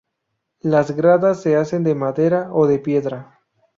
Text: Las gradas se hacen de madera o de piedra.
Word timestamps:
Las 0.61 0.95
gradas 0.95 1.43
se 1.43 1.55
hacen 1.55 1.83
de 1.83 1.93
madera 1.93 2.49
o 2.53 2.65
de 2.65 2.79
piedra. 2.79 3.39